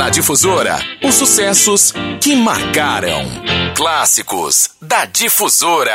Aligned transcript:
Na 0.00 0.08
Difusora, 0.08 0.78
os 1.04 1.14
sucessos 1.14 1.92
que 2.22 2.34
marcaram. 2.34 3.22
Clássicos 3.76 4.70
da 4.80 5.04
Difusora. 5.04 5.92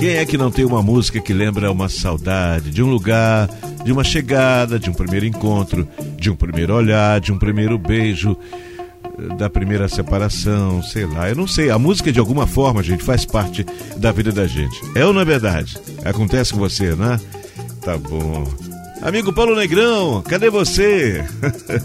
Quem 0.00 0.16
é 0.16 0.24
que 0.24 0.38
não 0.38 0.50
tem 0.50 0.64
uma 0.64 0.82
música 0.82 1.20
que 1.20 1.34
lembra 1.34 1.70
uma 1.70 1.90
saudade 1.90 2.70
de 2.70 2.82
um 2.82 2.88
lugar, 2.88 3.46
de 3.84 3.92
uma 3.92 4.04
chegada, 4.04 4.78
de 4.78 4.88
um 4.88 4.94
primeiro 4.94 5.26
encontro, 5.26 5.86
de 6.16 6.30
um 6.30 6.34
primeiro 6.34 6.74
olhar, 6.74 7.20
de 7.20 7.30
um 7.30 7.38
primeiro 7.38 7.76
beijo, 7.76 8.38
da 9.36 9.50
primeira 9.50 9.88
separação, 9.88 10.82
sei 10.82 11.04
lá, 11.06 11.28
eu 11.28 11.36
não 11.36 11.46
sei. 11.46 11.70
A 11.70 11.78
música 11.78 12.12
de 12.12 12.20
alguma 12.20 12.46
forma, 12.46 12.82
gente, 12.82 13.02
faz 13.02 13.24
parte 13.24 13.64
da 13.96 14.12
vida 14.12 14.30
da 14.30 14.46
gente. 14.46 14.80
É 14.94 15.04
ou 15.04 15.12
não 15.12 15.20
é 15.20 15.24
verdade? 15.24 15.76
Acontece 16.04 16.52
com 16.52 16.58
você, 16.58 16.94
né? 16.94 17.20
Tá 17.82 17.96
bom. 17.96 18.46
Amigo 19.02 19.32
Paulo 19.32 19.56
Negrão, 19.56 20.22
cadê 20.22 20.50
você? 20.50 21.24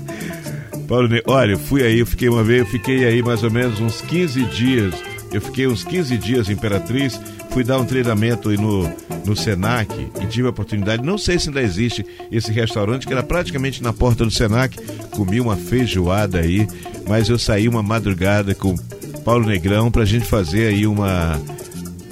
Paulo 0.88 1.08
ne... 1.08 1.22
Olha, 1.26 1.54
eu 1.54 1.60
fui 1.60 1.84
aí, 1.84 2.00
eu 2.00 2.06
fiquei 2.06 2.30
uma 2.30 2.44
vez, 2.44 2.62
eu 2.62 2.68
fiquei 2.68 3.06
aí 3.06 3.22
mais 3.22 3.44
ou 3.44 3.52
menos 3.52 3.80
uns 3.80 4.02
15 4.02 4.44
dias. 4.46 4.96
Eu 5.32 5.42
fiquei 5.42 5.66
uns 5.66 5.84
15 5.84 6.18
dias 6.18 6.50
Imperatriz 6.50 7.20
fui 7.54 7.64
dar 7.64 7.78
um 7.78 7.86
treinamento 7.86 8.50
no, 8.50 8.92
no 9.24 9.36
Senac 9.36 9.94
e 10.20 10.26
tive 10.26 10.48
a 10.48 10.50
oportunidade, 10.50 11.06
não 11.06 11.20
sei 11.20 11.38
se 11.38 11.50
ainda 11.50 11.62
existe 11.62 12.04
esse 12.32 12.52
restaurante, 12.52 13.06
que 13.06 13.14
era 13.14 13.22
praticamente 13.22 13.84
na 13.84 13.94
porta 13.94 14.26
do 14.26 14.32
Senac, 14.32 14.76
comi 15.12 15.40
uma 15.40 15.56
feijoada 15.56 16.40
aí, 16.40 16.68
mas 17.08 17.30
eu 17.30 17.38
saí 17.38 17.68
uma 17.68 17.84
madrugada 17.84 18.54
com 18.56 18.76
Paulo 19.24 19.46
Negrão 19.46 19.90
pra 19.92 20.06
gente 20.06 20.26
fazer 20.26 20.68
aí 20.68 20.86
uma. 20.86 21.42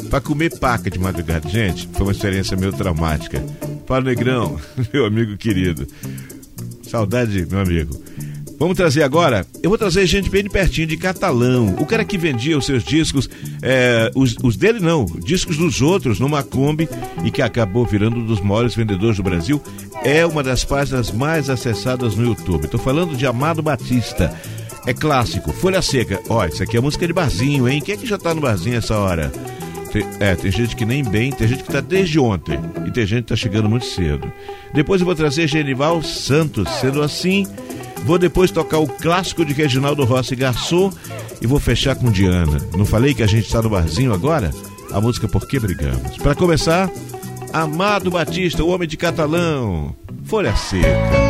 pra 0.09 0.21
comer 0.21 0.57
paca 0.57 0.89
de 0.89 0.99
madrugada. 0.99 1.47
Gente, 1.49 1.87
foi 1.93 2.05
uma 2.05 2.11
experiência 2.11 2.57
meio 2.57 2.73
traumática. 2.73 3.43
Paulo 3.85 4.05
Negrão, 4.05 4.59
meu 4.93 5.05
amigo 5.05 5.37
querido. 5.37 5.87
Saudade, 6.83 7.45
meu 7.49 7.59
amigo. 7.59 8.01
Vamos 8.61 8.77
trazer 8.77 9.01
agora? 9.01 9.43
Eu 9.63 9.71
vou 9.71 9.77
trazer 9.77 10.05
gente 10.05 10.29
bem 10.29 10.43
de 10.43 10.49
pertinho, 10.49 10.85
de 10.85 10.95
Catalão. 10.95 11.75
O 11.79 11.85
cara 11.85 12.05
que 12.05 12.15
vendia 12.15 12.55
os 12.55 12.67
seus 12.67 12.83
discos, 12.83 13.27
é, 13.59 14.11
os, 14.13 14.35
os, 14.43 14.55
dele 14.55 14.79
não, 14.79 15.03
discos 15.25 15.57
dos 15.57 15.81
outros 15.81 16.19
numa 16.19 16.43
Kombi 16.43 16.87
e 17.23 17.31
que 17.31 17.41
acabou 17.41 17.87
virando 17.87 18.17
um 18.17 18.25
dos 18.25 18.39
maiores 18.39 18.75
vendedores 18.75 19.17
do 19.17 19.23
Brasil, 19.23 19.59
é 20.03 20.23
uma 20.27 20.43
das 20.43 20.63
páginas 20.63 21.11
mais 21.11 21.49
acessadas 21.49 22.15
no 22.15 22.23
YouTube. 22.23 22.65
Estou 22.65 22.79
falando 22.79 23.17
de 23.17 23.25
Amado 23.25 23.63
Batista. 23.63 24.31
É 24.85 24.93
clássico, 24.93 25.51
Folha 25.51 25.81
Seca. 25.81 26.19
Ó, 26.27 26.45
isso 26.45 26.63
aqui 26.63 26.77
é 26.77 26.81
música 26.81 27.05
de 27.05 27.13
barzinho, 27.13 27.67
hein? 27.69 27.81
Quem 27.81 27.95
é 27.95 27.97
que 27.97 28.07
já 28.07 28.17
tá 28.17 28.33
no 28.33 28.41
barzinho 28.41 28.77
essa 28.77 28.97
hora? 28.97 29.31
Tem, 29.91 30.05
é, 30.19 30.35
tem 30.35 30.49
gente 30.51 30.75
que 30.75 30.85
nem 30.85 31.03
bem, 31.03 31.31
tem 31.31 31.47
gente 31.47 31.63
que 31.63 31.71
tá 31.71 31.81
desde 31.81 32.17
ontem 32.17 32.57
e 32.85 32.91
tem 32.91 33.05
gente 33.05 33.23
que 33.23 33.29
tá 33.29 33.35
chegando 33.35 33.69
muito 33.69 33.85
cedo. 33.85 34.31
Depois 34.73 35.01
eu 35.01 35.05
vou 35.05 35.15
trazer 35.15 35.47
Genival 35.47 36.01
Santos, 36.01 36.67
sendo 36.79 37.01
assim. 37.01 37.45
Vou 38.05 38.17
depois 38.17 38.49
tocar 38.49 38.79
o 38.79 38.87
clássico 38.87 39.45
de 39.45 39.53
Reginaldo 39.53 40.03
Rossi 40.03 40.35
Garçom 40.35 40.91
e 41.41 41.45
vou 41.45 41.59
fechar 41.59 41.95
com 41.95 42.09
Diana. 42.09 42.57
Não 42.75 42.85
falei 42.85 43.13
que 43.13 43.21
a 43.21 43.27
gente 43.27 43.45
está 43.45 43.61
no 43.61 43.69
barzinho 43.69 44.13
agora? 44.13 44.51
A 44.91 44.99
música 44.99 45.27
Por 45.27 45.47
que 45.47 45.59
Brigamos. 45.59 46.17
Para 46.17 46.33
começar, 46.33 46.89
Amado 47.53 48.09
Batista, 48.09 48.63
o 48.63 48.69
homem 48.69 48.87
de 48.87 48.97
catalão. 48.97 49.95
Folha 50.23 50.55
Seca. 50.55 51.20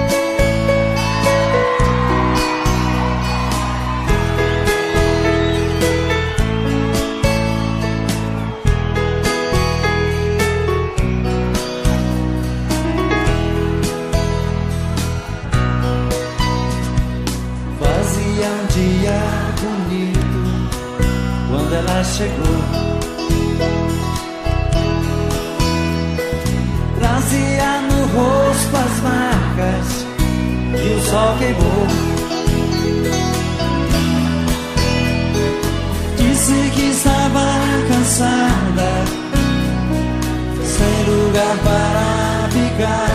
Ficar. 42.81 43.09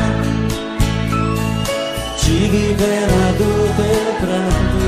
Tive 2.18 2.74
pena 2.74 3.32
do 3.38 3.50
teu 3.76 4.14
pranto. 4.20 4.86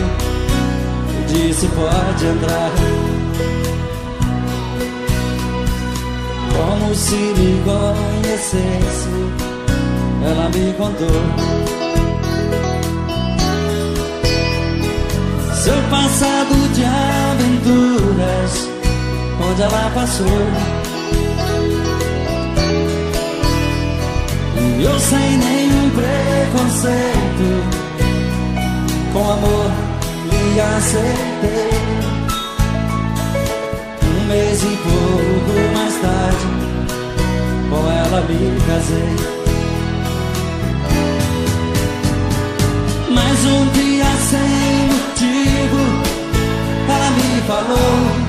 Disse 1.27 1.67
pode 1.69 2.27
entrar. 2.27 2.71
como 6.57 6.95
se 6.95 7.15
me 7.15 7.63
conhecesse. 7.65 9.09
Ela 10.25 10.49
me 10.49 10.73
contou 10.75 11.23
seu 15.55 15.83
passado 15.91 16.55
de 16.75 16.85
aventuras, 16.85 18.69
onde 19.41 19.63
ela 19.63 19.91
passou. 19.95 20.78
Sem 25.09 25.39
nenhum 25.39 25.91
preconceito, 25.91 27.49
com 29.13 29.31
amor 29.31 29.71
lhe 30.31 30.61
aceitei. 30.61 31.79
Mês 34.29 34.63
e 34.63 34.77
pouco 34.85 35.55
mais 35.75 35.95
tarde, 36.03 36.47
com 37.71 37.91
ela 37.91 38.21
me 38.29 38.61
casei. 38.67 39.17
Mas 43.09 43.45
um 43.47 43.67
dia 43.73 44.11
sem 44.31 44.89
motivo, 44.93 45.81
ela 46.87 47.11
me 47.13 47.41
falou: 47.47 48.28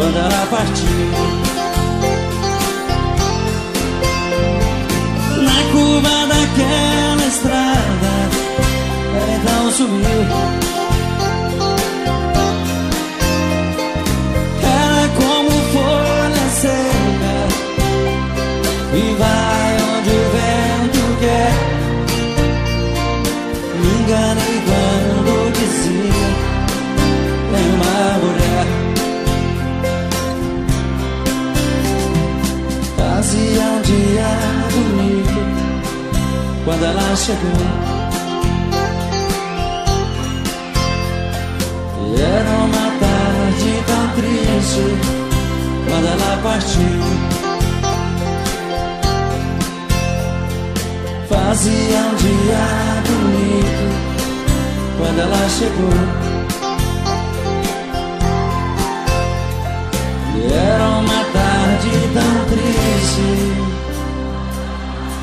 quando 0.00 0.16
ela 0.16 0.46
partiu. 0.46 1.10
Na 5.42 5.72
curva 5.72 6.26
daquela 6.26 7.26
estrada, 7.26 8.12
ela 9.14 9.36
então 9.36 9.70
sumiu. 9.72 10.59
Chegou. 37.16 37.50
E 42.06 42.20
era 42.20 42.50
uma 42.50 42.86
tarde 43.00 43.84
tão 43.86 44.08
triste 44.14 44.84
quando 45.88 46.06
ela 46.06 46.36
partiu. 46.42 47.00
Fazia 51.28 51.98
um 51.98 52.14
dia 52.16 53.02
bonito 53.06 53.84
quando 54.98 55.20
ela 55.20 55.48
chegou. 55.48 56.19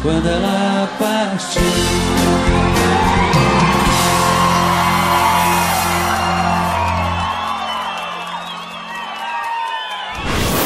Quando 0.02 0.28
ela 0.28 0.90
partiu. 1.00 1.62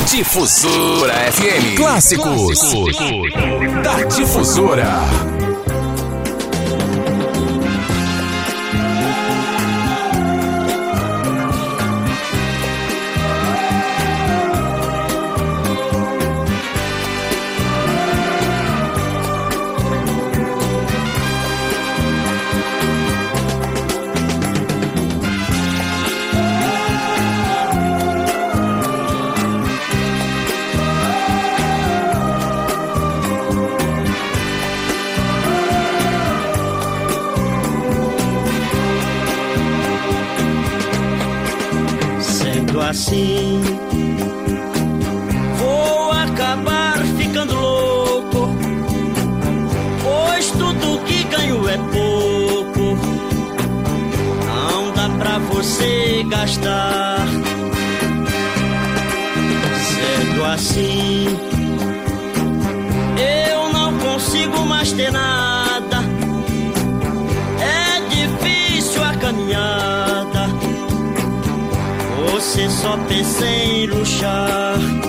Difusora 0.05 1.13
FM. 1.31 1.75
Clássicos. 1.77 2.59
Clássicos. 2.59 3.83
Da 3.83 4.03
Difusora. 4.03 5.40
Gastar. 56.31 57.27
Sendo 59.91 60.45
assim, 60.45 61.27
eu 63.51 63.73
não 63.73 63.97
consigo 63.99 64.65
mais 64.65 64.91
ter 64.93 65.11
nada. 65.11 65.97
É 67.59 68.09
difícil 68.09 69.03
a 69.03 69.13
caminhada 69.17 70.49
você 72.31 72.69
só 72.69 72.97
pensa 73.07 73.45
em 73.45 73.85
luxar. 73.87 75.00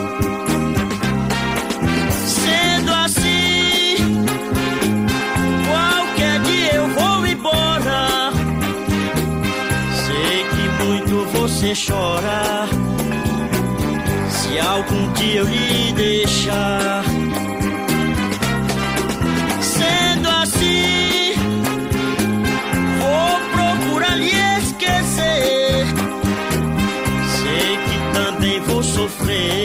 Muito 11.72 11.74
você 11.74 11.92
chora. 11.92 12.68
Se 14.30 14.58
algum 14.58 15.12
dia 15.12 15.40
eu 15.40 15.46
lhe 15.46 15.92
deixar. 15.92 17.04
Sendo 19.60 20.28
assim, 20.28 21.34
vou 23.00 23.40
procurar 23.52 24.16
lhe 24.16 24.32
esquecer 24.58 25.86
também 28.12 28.60
vou 28.60 28.82
sofrer. 28.82 29.61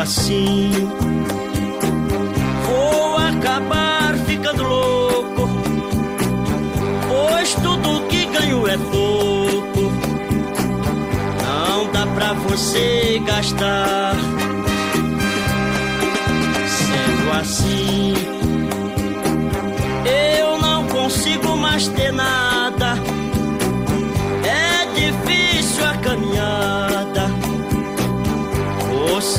Assim. 0.00 0.70
Vou 2.66 3.16
acabar 3.16 4.16
ficando 4.26 4.62
louco, 4.62 5.48
pois 7.08 7.54
tudo 7.54 8.06
que 8.08 8.24
ganho 8.26 8.66
é 8.66 8.78
pouco. 8.78 9.92
Não 11.44 11.92
dá 11.92 12.06
pra 12.06 12.32
você 12.32 13.20
gastar. 13.26 14.19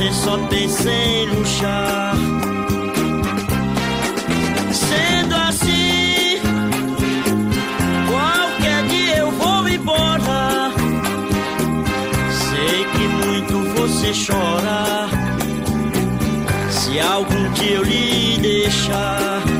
Você 0.01 0.13
só 0.13 0.37
pensa 0.47 0.89
em 0.89 1.27
luxar. 1.27 2.15
Sendo 4.71 5.35
assim, 5.35 6.39
qualquer 8.09 8.83
dia 8.87 9.17
eu 9.17 9.31
vou 9.31 9.67
embora. 9.67 10.71
Sei 12.31 12.85
que 12.85 13.07
muito 13.27 13.59
você 13.75 14.11
chora. 14.25 15.07
Se 16.71 16.99
algum 16.99 17.51
dia 17.51 17.75
eu 17.75 17.83
lhe 17.83 18.39
deixar. 18.39 19.50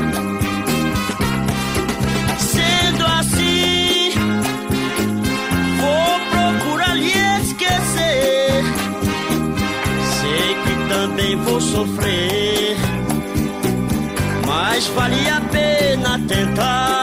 Sofrer. 11.72 12.76
Mas 14.46 14.86
vale 14.88 15.28
a 15.28 15.40
pena 15.40 16.18
tentar. 16.28 17.01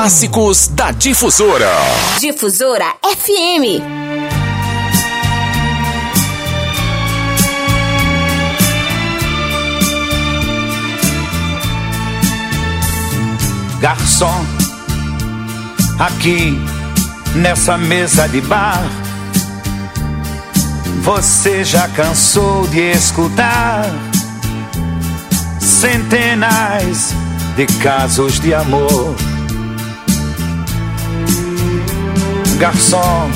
Clássicos 0.00 0.68
da 0.68 0.92
Difusora. 0.92 1.70
Difusora 2.18 2.86
FM. 3.04 3.82
Garçom, 13.78 14.42
aqui 15.98 16.58
nessa 17.34 17.76
mesa 17.76 18.26
de 18.26 18.40
bar, 18.40 18.82
você 21.02 21.62
já 21.62 21.86
cansou 21.88 22.66
de 22.68 22.90
escutar 22.92 23.84
centenas 25.60 27.14
de 27.54 27.66
casos 27.82 28.40
de 28.40 28.54
amor. 28.54 29.29
Garçom, 32.60 33.30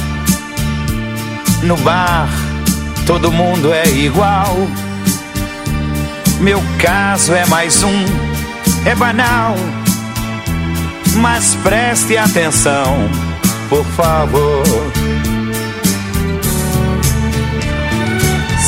no 1.62 1.78
bar 1.78 2.28
todo 3.07 3.31
mundo 3.31 3.73
é 3.73 3.87
igual. 3.88 4.54
Meu 6.40 6.62
caso 6.78 7.35
é 7.35 7.47
mais 7.47 7.83
um, 7.83 8.04
é 8.85 8.95
banal. 8.95 9.54
Mas 11.16 11.54
preste 11.62 12.16
atenção, 12.16 13.09
por 13.69 13.85
favor. 13.97 14.62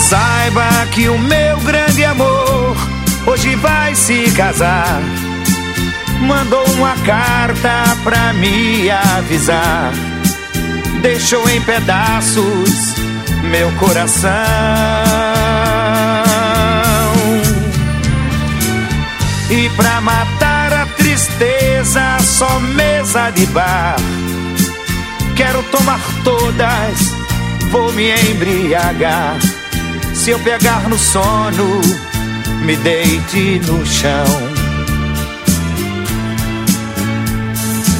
Saiba 0.08 0.86
que 0.92 1.08
o 1.08 1.18
meu 1.18 1.58
grande 1.60 2.04
amor 2.04 2.76
hoje 3.26 3.56
vai 3.56 3.94
se 3.94 4.30
casar. 4.30 5.00
Mandou 6.20 6.64
uma 6.76 6.94
carta 7.04 7.96
pra 8.04 8.32
me 8.32 8.88
avisar. 8.90 10.15
Deixou 11.02 11.48
em 11.48 11.60
pedaços 11.62 12.96
meu 13.50 13.70
coração. 13.72 14.30
E 19.48 19.68
pra 19.70 20.00
matar 20.00 20.72
a 20.72 20.86
tristeza, 20.86 22.18
só 22.20 22.58
mesa 22.60 23.30
de 23.30 23.46
bar. 23.46 23.96
Quero 25.36 25.62
tomar 25.64 26.00
todas, 26.24 27.12
vou 27.70 27.92
me 27.92 28.10
embriagar. 28.30 29.36
Se 30.14 30.30
eu 30.30 30.38
pegar 30.40 30.88
no 30.88 30.98
sono, 30.98 31.80
me 32.64 32.74
deite 32.76 33.60
no 33.66 33.86
chão. 33.86 34.26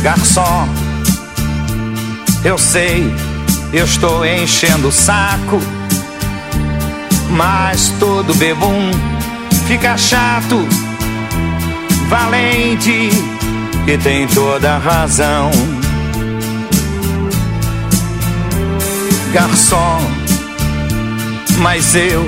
Garçom, 0.03 0.69
eu 2.47 2.57
sei, 2.57 3.13
eu 3.73 3.85
estou 3.85 4.25
enchendo 4.25 4.87
o 4.87 4.93
saco, 4.93 5.61
mas 7.31 7.89
todo 7.99 8.33
bebum 8.37 8.93
fica 9.67 9.99
chato, 9.99 10.57
valente 12.09 13.11
e 13.89 13.99
tem 13.99 14.29
toda 14.29 14.79
razão. 14.79 15.51
Garçom, 19.33 20.01
mas 21.59 21.97
eu 21.97 22.25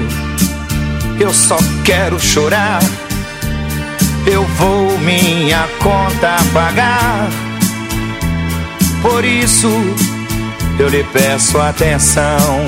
eu 1.20 1.32
só 1.32 1.58
quero 1.84 2.18
chorar. 2.18 2.80
Eu 4.26 4.44
vou 4.44 4.98
minha 4.98 5.68
conta 5.80 6.36
pagar. 6.52 7.28
Por 9.02 9.24
isso 9.24 9.68
eu 10.78 10.88
lhe 10.88 11.04
peço 11.04 11.58
atenção. 11.58 12.64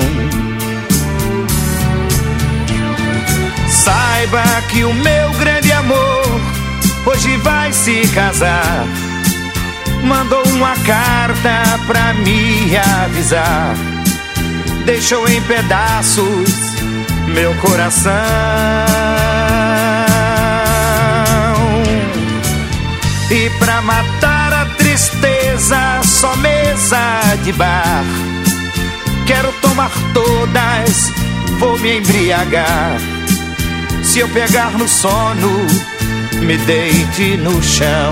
Saiba 3.67 4.43
que 4.69 4.83
o 4.83 4.93
meu 4.93 5.31
grande 5.39 5.71
amor 5.71 6.41
hoje 7.05 7.37
vai 7.37 7.71
se 7.71 8.07
casar. 8.13 8.85
Mandou 10.03 10.43
uma 10.47 10.75
carta 10.77 11.79
pra 11.87 12.13
me 12.13 12.75
avisar. 12.77 13.75
Deixou 14.85 15.27
em 15.27 15.41
pedaços 15.43 16.71
meu 17.33 17.53
coração. 17.55 19.20
Mesa 26.91 27.35
de 27.43 27.53
bar. 27.53 28.03
Quero 29.25 29.51
tomar 29.61 29.91
todas, 30.13 31.11
vou 31.57 31.79
me 31.79 31.99
embriagar. 31.99 32.97
Se 34.03 34.19
eu 34.19 34.27
pegar 34.29 34.71
no 34.71 34.87
sono, 34.87 35.67
me 36.41 36.57
deite 36.57 37.37
no 37.37 37.61
chão. 37.63 38.11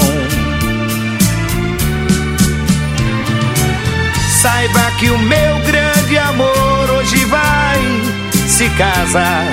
Saiba 4.41 4.91
que 4.98 5.09
o 5.09 5.17
meu 5.17 5.59
grande 5.65 6.17
amor 6.17 6.89
hoje 6.98 7.25
vai 7.25 7.81
se 8.48 8.69
casar. 8.69 9.51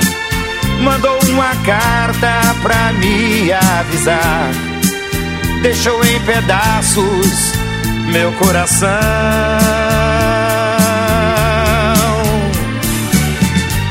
Mandou 0.83 1.19
uma 1.31 1.57
carta 1.65 2.55
pra 2.63 2.93
me 2.93 3.53
avisar. 3.53 4.51
Deixou 5.63 6.05
em 6.05 6.21
pedaços 6.21 7.66
meu 8.07 8.33
coração. 8.33 8.89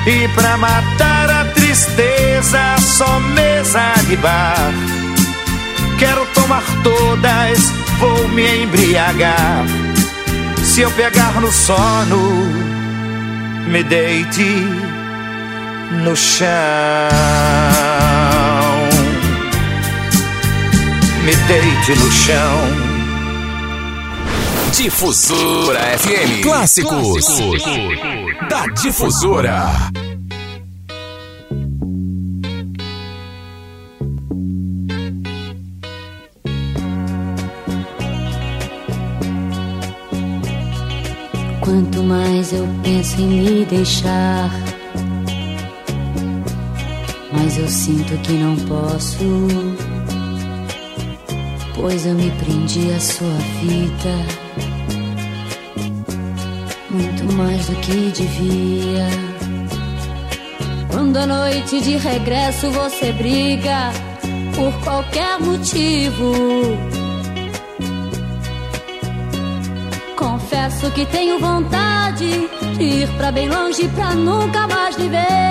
E 0.07 0.27
pra 0.29 0.57
matar 0.57 1.29
a 1.29 1.45
tristeza, 1.45 2.75
só 2.79 3.19
mesa 3.19 3.93
de 4.07 4.15
bar. 4.17 4.71
Quero 5.97 6.25
tomar 6.33 6.63
todas, 6.83 7.71
vou 7.99 8.27
me 8.29 8.63
embriagar. 8.63 9.65
Se 10.63 10.81
eu 10.81 10.91
pegar 10.91 11.39
no 11.41 11.51
sono, 11.51 12.45
me 13.67 13.83
deite 13.83 14.43
no 16.03 16.15
chão. 16.15 16.49
Me 21.23 21.35
deite 21.47 21.95
no 21.99 22.11
chão. 22.11 22.94
Difusora 24.75 25.79
FM. 25.97 26.41
Clássicos. 26.43 27.25
Clássicos. 27.25 28.49
Da 28.49 28.67
Difusora. 28.67 29.65
Quanto 41.61 42.03
mais 42.03 42.53
eu 42.53 42.67
penso 42.83 43.21
em 43.21 43.27
me 43.27 43.65
deixar 43.65 44.51
mas 47.31 47.57
eu 47.57 47.67
sinto 47.67 48.17
que 48.23 48.33
não 48.33 48.55
posso. 48.67 49.17
Pois 51.75 52.05
eu 52.05 52.15
me 52.15 52.31
prendi 52.31 52.91
à 52.91 52.99
sua 52.99 53.37
vida, 53.61 54.44
muito 56.95 57.33
mais 57.33 57.65
do 57.67 57.75
que 57.75 58.11
devia. 58.11 59.07
Quando 60.89 61.17
à 61.17 61.27
noite 61.27 61.81
de 61.81 61.97
regresso 61.97 62.71
você 62.71 63.11
briga 63.11 63.91
por 64.55 64.71
qualquer 64.83 65.39
motivo. 65.39 66.33
Confesso 70.15 70.89
que 70.91 71.05
tenho 71.07 71.39
vontade 71.39 72.49
de 72.77 72.83
ir 72.83 73.09
pra 73.17 73.31
bem 73.31 73.49
longe 73.49 73.87
pra 73.89 74.15
nunca 74.15 74.67
mais 74.67 74.95
lhe 74.95 75.09
ver. 75.09 75.45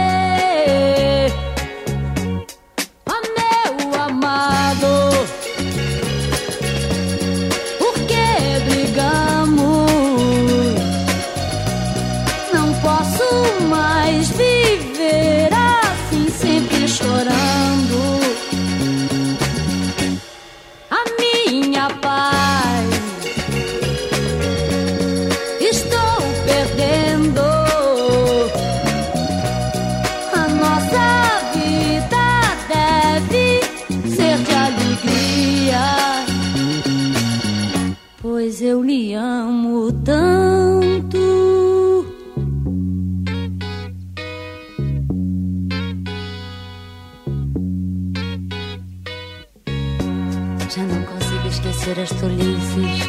Já 50.76 50.82
não 50.82 51.04
consigo 51.04 51.46
esquecer 51.46 52.00
as 52.00 52.08
tolices 52.08 53.08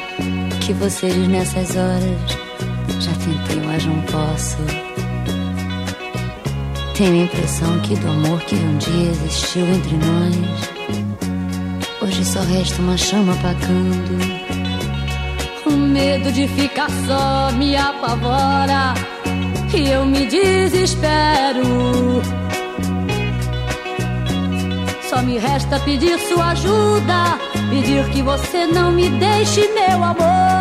que 0.64 0.72
vocês 0.74 1.28
nessas 1.28 1.76
horas. 1.76 2.38
Já 3.00 3.12
tentei, 3.14 3.60
mas 3.66 3.84
não 3.86 4.00
posso. 4.04 4.58
Tenho 6.96 7.22
a 7.22 7.24
impressão 7.24 7.80
que 7.80 7.96
do 7.96 8.08
amor 8.08 8.40
que 8.42 8.54
um 8.54 8.78
dia 8.78 9.10
existiu 9.10 9.66
entre 9.66 9.98
nós, 9.98 10.36
hoje 12.04 12.24
só 12.24 12.42
resta 12.42 12.80
uma 12.84 12.98
chama 12.98 13.34
apagando. 13.34 14.16
O 15.66 15.72
medo 15.72 16.32
de 16.32 16.48
ficar 16.50 16.92
só 17.08 17.52
me 17.58 17.76
apavora 17.76 18.94
e 19.74 19.90
eu 19.90 20.06
me 20.06 20.28
desespero. 20.28 22.22
Só 25.16 25.22
me 25.22 25.38
resta 25.38 25.80
pedir 25.80 26.20
sua 26.20 26.50
ajuda, 26.50 27.40
pedir 27.70 28.04
que 28.10 28.22
você 28.22 28.66
não 28.68 28.92
me 28.92 29.10
deixe, 29.12 29.66
meu 29.70 30.04
amor. 30.04 30.55